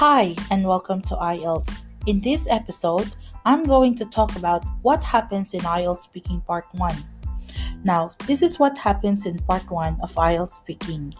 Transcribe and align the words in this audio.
Hi, 0.00 0.34
and 0.50 0.64
welcome 0.64 1.02
to 1.02 1.14
IELTS. 1.14 1.82
In 2.06 2.22
this 2.22 2.48
episode, 2.48 3.14
I'm 3.44 3.64
going 3.64 3.94
to 3.96 4.06
talk 4.06 4.34
about 4.34 4.64
what 4.80 5.04
happens 5.04 5.52
in 5.52 5.60
IELTS 5.60 6.00
speaking 6.00 6.40
part 6.40 6.64
1. 6.72 6.96
Now, 7.84 8.12
this 8.26 8.40
is 8.40 8.58
what 8.58 8.78
happens 8.78 9.26
in 9.26 9.38
part 9.40 9.70
1 9.70 9.98
of 10.02 10.14
IELTS 10.14 10.54
speaking. 10.54 11.12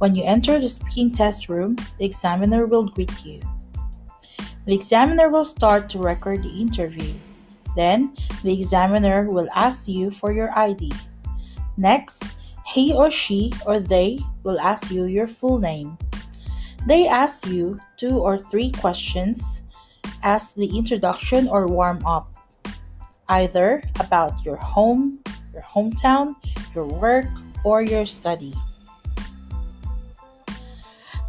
When 0.00 0.14
you 0.14 0.22
enter 0.22 0.58
the 0.58 0.68
speaking 0.68 1.12
test 1.12 1.48
room, 1.48 1.76
the 1.98 2.04
examiner 2.04 2.66
will 2.66 2.84
greet 2.84 3.24
you. 3.24 3.40
The 4.66 4.74
examiner 4.74 5.30
will 5.30 5.46
start 5.46 5.88
to 5.88 5.98
record 5.98 6.42
the 6.42 6.60
interview. 6.60 7.14
Then, 7.74 8.12
the 8.44 8.52
examiner 8.52 9.30
will 9.30 9.48
ask 9.54 9.88
you 9.88 10.10
for 10.10 10.30
your 10.34 10.52
ID. 10.52 10.92
Next, 11.78 12.36
he 12.66 12.92
or 12.92 13.10
she 13.10 13.54
or 13.64 13.80
they 13.80 14.18
will 14.42 14.60
ask 14.60 14.90
you 14.90 15.04
your 15.04 15.26
full 15.26 15.58
name. 15.58 15.96
They 16.86 17.08
ask 17.08 17.46
you 17.46 17.80
two 17.96 18.22
or 18.22 18.38
three 18.38 18.70
questions 18.70 19.62
as 20.22 20.54
the 20.54 20.70
introduction 20.70 21.48
or 21.48 21.66
warm 21.66 21.98
up, 22.06 22.30
either 23.28 23.82
about 23.98 24.44
your 24.44 24.54
home, 24.54 25.18
your 25.52 25.66
hometown, 25.66 26.38
your 26.74 26.86
work, 26.86 27.26
or 27.64 27.82
your 27.82 28.06
study. 28.06 28.54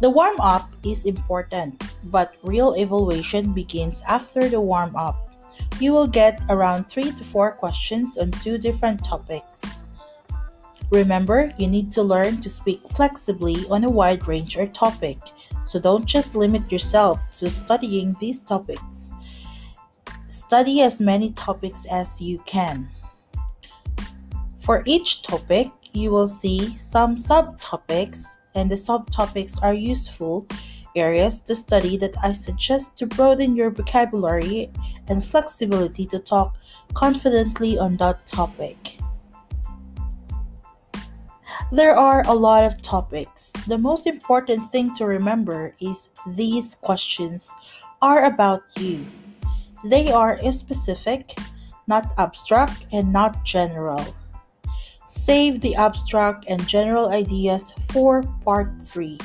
The 0.00 0.08
warm 0.08 0.38
up 0.38 0.70
is 0.84 1.06
important, 1.06 1.82
but 2.04 2.36
real 2.44 2.74
evaluation 2.78 3.52
begins 3.52 4.04
after 4.06 4.48
the 4.48 4.60
warm 4.60 4.94
up. 4.94 5.18
You 5.80 5.90
will 5.92 6.06
get 6.06 6.38
around 6.48 6.86
3 6.86 7.10
to 7.10 7.24
4 7.24 7.58
questions 7.58 8.16
on 8.16 8.30
two 8.30 8.58
different 8.58 9.02
topics. 9.02 9.87
Remember, 10.90 11.52
you 11.58 11.66
need 11.66 11.92
to 11.92 12.02
learn 12.02 12.40
to 12.40 12.48
speak 12.48 12.80
flexibly 12.88 13.66
on 13.68 13.84
a 13.84 13.90
wide 13.90 14.26
range 14.26 14.56
or 14.56 14.66
topic, 14.66 15.18
so 15.64 15.78
don't 15.78 16.06
just 16.06 16.34
limit 16.34 16.72
yourself 16.72 17.20
to 17.38 17.50
studying 17.50 18.16
these 18.18 18.40
topics. 18.40 19.12
Study 20.28 20.80
as 20.80 21.00
many 21.00 21.32
topics 21.32 21.84
as 21.90 22.22
you 22.22 22.38
can. 22.46 22.88
For 24.58 24.82
each 24.86 25.22
topic, 25.22 25.70
you 25.92 26.10
will 26.10 26.26
see 26.26 26.76
some 26.76 27.16
subtopics, 27.16 28.38
and 28.54 28.70
the 28.70 28.76
subtopics 28.76 29.62
are 29.62 29.74
useful 29.74 30.46
areas 30.96 31.40
to 31.42 31.54
study 31.54 31.96
that 31.98 32.14
I 32.22 32.32
suggest 32.32 32.96
to 32.96 33.06
broaden 33.06 33.56
your 33.56 33.70
vocabulary 33.70 34.70
and 35.08 35.22
flexibility 35.22 36.06
to 36.06 36.18
talk 36.18 36.56
confidently 36.94 37.78
on 37.78 37.96
that 37.98 38.26
topic. 38.26 38.98
There 41.70 41.94
are 41.94 42.22
a 42.26 42.32
lot 42.32 42.64
of 42.64 42.80
topics. 42.80 43.52
The 43.66 43.76
most 43.76 44.06
important 44.06 44.64
thing 44.70 44.94
to 44.94 45.04
remember 45.04 45.74
is 45.80 46.08
these 46.26 46.74
questions 46.74 47.54
are 48.00 48.24
about 48.24 48.62
you. 48.78 49.04
They 49.84 50.10
are 50.10 50.40
specific, 50.50 51.36
not 51.86 52.14
abstract, 52.16 52.86
and 52.90 53.12
not 53.12 53.44
general. 53.44 54.00
Save 55.04 55.60
the 55.60 55.76
abstract 55.76 56.46
and 56.48 56.66
general 56.66 57.10
ideas 57.10 57.72
for 57.92 58.22
part 58.44 58.80
3. 58.80 59.18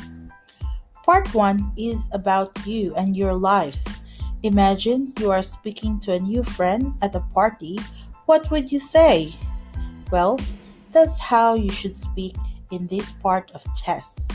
Part 1.05 1.33
1 1.33 1.73
is 1.77 2.09
about 2.11 2.51
you 2.67 2.93
and 2.95 3.15
your 3.15 3.35
life. 3.35 3.83
Imagine 4.43 5.13
you 5.17 5.31
are 5.31 5.43
speaking 5.43 5.97
to 6.01 6.11
a 6.11 6.19
new 6.19 6.43
friend 6.43 6.93
at 7.01 7.15
a 7.15 7.23
party. 7.33 7.79
What 8.25 8.51
would 8.51 8.69
you 8.69 8.79
say? 8.79 9.31
Well, 10.11 10.37
that's 10.93 11.19
how 11.19 11.55
you 11.55 11.71
should 11.71 11.95
speak 11.95 12.35
in 12.71 12.85
this 12.87 13.11
part 13.11 13.51
of 13.51 13.63
test. 13.75 14.31